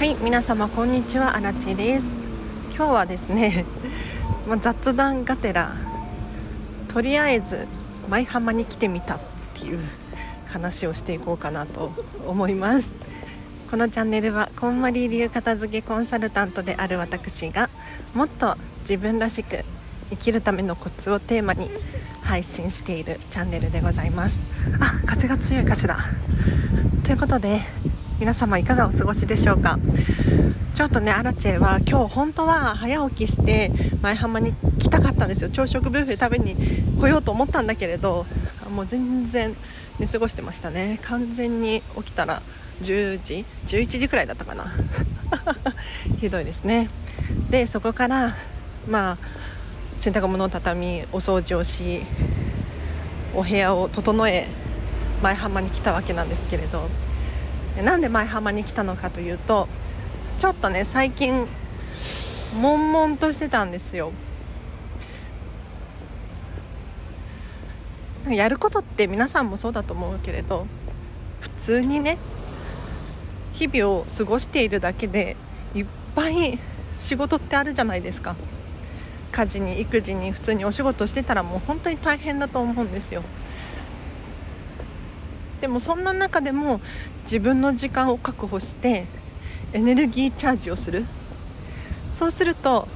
[0.00, 1.36] はい皆様こんにちは。
[1.36, 2.08] あらちです。
[2.74, 3.66] 今日はですね
[4.48, 5.74] ま雑談がてら
[6.88, 7.68] とりあえず
[8.08, 9.18] 舞浜に来てみたっ
[9.52, 9.78] ていう
[10.46, 11.92] 話をしていこうかなと
[12.26, 12.88] 思います。
[13.70, 17.68] このチャンネルはこんまり流片付けコンサルタントである私が
[18.14, 18.56] もっと
[18.88, 19.66] 自分らしく
[20.08, 21.70] 生きるためのコツをテーマに
[22.22, 24.38] 配信しているチャンネルでございます。
[24.80, 25.98] あ風が強いかしら。
[27.04, 27.60] ということで
[28.20, 29.78] 皆様いかがお過ごしでしょうか？
[30.74, 33.70] ちょっとねアラチェは今日本当は早起きして
[34.02, 35.48] 前浜に来たかったんですよ。
[35.48, 36.54] 朝食ブッフェ食べに
[37.00, 38.26] 来ようと思ったんだけれど
[38.70, 39.56] もう全然
[39.98, 41.00] 寝過ごしてましたね。
[41.02, 42.42] 完全に起きたら
[42.82, 44.70] 10時11時くらいだったかな。
[46.20, 46.90] ひどいですね。
[47.48, 48.36] でそこから
[48.86, 49.18] まあ
[49.98, 52.02] 洗濯物を畳みお掃除をし
[53.34, 54.46] お部屋を整え
[55.22, 56.88] 前浜に来たわけなんですけれど
[57.82, 59.68] なんで前浜に来たのかというと
[60.38, 61.46] ちょっとね最近
[62.60, 64.12] 悶々としてたんですよ。
[68.28, 70.66] やることって皆さんもそうだと思うけれど
[71.40, 72.18] 普通にね
[73.54, 75.36] 日々を過ごしているだけで
[75.74, 76.58] いっぱい
[77.00, 78.36] 仕事ってあるじゃないですか。
[79.32, 83.22] 家事に育児に普通にお仕事してたらもう本当に大変だと思うんですよ。
[85.60, 86.80] でもそんな中でも
[87.24, 89.06] 自分の時間を確保して
[89.72, 91.06] エネルギーチャージをする。
[92.14, 92.88] そうすると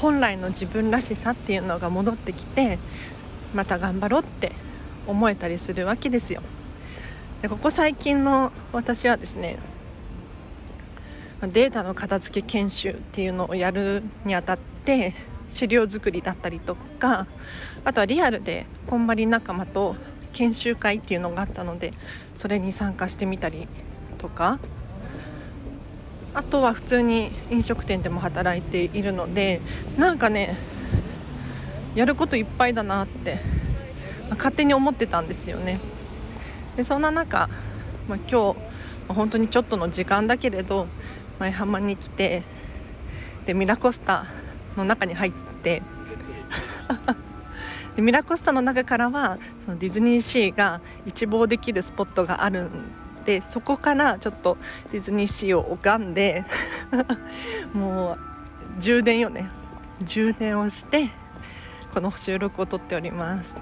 [0.00, 2.78] 本来の自分らしさっていうのが戻ってきて
[3.54, 4.52] また頑張ろうって
[5.06, 6.42] 思えたりするわけですよ。
[7.40, 9.58] でここ最近の私はですね
[11.40, 15.14] データの片付け研修っていうのをやるにあたって
[15.52, 17.26] 資料作りだったりとか
[17.84, 19.96] あとはリアルでこんまり仲間と
[20.32, 21.92] 研修会っていうのがあったので
[22.36, 23.68] それに参加してみたり
[24.18, 24.58] とか
[26.34, 29.60] あとは普通に飲食店でも働いているので
[29.98, 30.56] なんかね
[31.94, 33.34] やることいっぱいだなって、
[34.28, 35.78] まあ、勝手に思ってたんですよね。
[36.76, 37.50] でそんな中、
[38.08, 38.58] まあ、今日、
[39.08, 40.86] まあ、本当にちょっとの時間だけれど
[41.38, 42.42] 舞浜に来て
[43.44, 44.26] でミラコスタ
[44.76, 45.32] の中に入っ
[45.62, 45.82] て
[47.96, 52.70] でミラコスタの中からはそのディズニーシーが一望できるスポットがあるん
[53.24, 54.56] でそこからちょっと
[54.90, 56.44] ディズニーシーを拝んで
[57.72, 59.50] もう充電よね。
[60.02, 61.10] 充電をして
[61.94, 63.54] この収録を撮っております。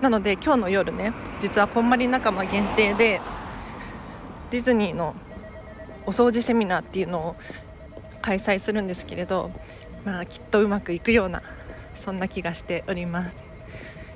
[0.00, 3.20] なので今日の夜ね実はこんまり仲間限定で
[4.50, 5.14] ディズニーの
[6.06, 7.36] お掃除セミナーっていうのを
[8.22, 9.50] 開催するんですけれど
[10.04, 11.42] まあきっとうまくいくような
[11.96, 13.30] そんな気がしております。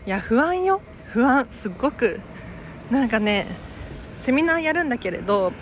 [0.06, 0.80] いや不安よ。
[1.12, 1.46] 不安。
[1.50, 2.20] すっごく。
[2.90, 3.46] なんかね
[4.16, 5.52] セミナーやるんだけれど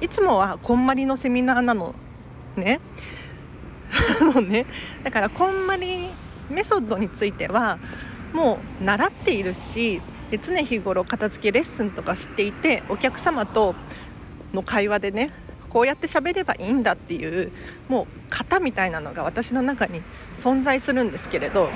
[0.00, 1.94] いつもはこんまりのセミナーなの
[2.56, 2.80] ね。
[4.20, 4.66] のね。
[5.04, 6.08] だからこんまり
[6.50, 7.78] メソッドについては
[8.32, 10.00] もう習っているし
[10.30, 13.74] で常日頃片付けレッスンとかしていてお客様と
[14.52, 15.32] の会話でね
[15.76, 17.52] こうやって喋ればいいんだっていう
[17.86, 20.00] もう型みたいなのが私の中に
[20.34, 21.68] 存在するんですけれど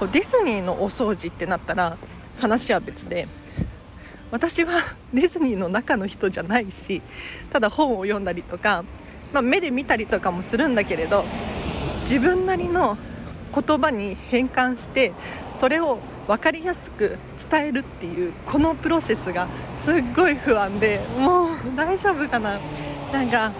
[0.00, 1.96] ディズニーのお掃除ってなったら
[2.40, 3.28] 話は別で
[4.32, 4.72] 私は
[5.14, 7.00] ディズニーの中の人じゃないし
[7.50, 8.84] ただ本を読んだりとか、
[9.32, 11.24] まあ、目で見たりとかもするんだけれど
[12.00, 12.98] 自分なりの
[13.54, 15.12] 言葉に変換して
[15.56, 17.16] それを分かりやすく
[17.48, 19.46] 伝えるっていうこのプロセスが
[19.78, 22.58] すっごい不安でもう大丈夫かな。
[23.14, 23.52] なんか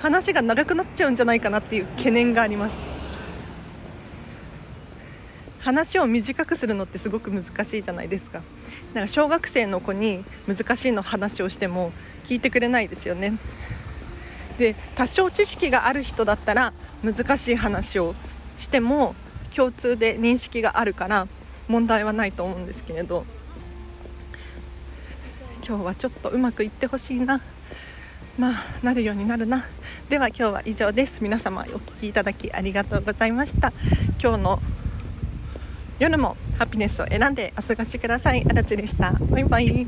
[0.00, 2.76] 話が長くなっちゃうんじゃないかなっていう懸念があります。
[5.60, 8.42] 話を短くするのってすごく難しいじゃないですか。
[8.92, 11.92] なんか小学生の子に難しいの話をしても
[12.24, 13.34] 聞いてくれないですよね。
[14.58, 16.72] で多少知識がある人だったら
[17.04, 18.16] 難しい話を
[18.58, 19.14] しても
[19.54, 21.28] 共通で認識があるから
[21.68, 23.24] 問題はないと思うんですけれど。
[25.66, 27.40] 今日はちょっとうまくいってほしいな。
[28.38, 29.64] まあなるようになるな。
[30.08, 31.22] では今日は以上です。
[31.22, 33.72] 皆様お聴きいただきありがとうございました。
[34.20, 34.62] 今日の
[36.00, 38.44] 夜もハピネスを選んでお過ごしください。
[38.48, 39.12] あらちでした。
[39.12, 39.86] バイバイ。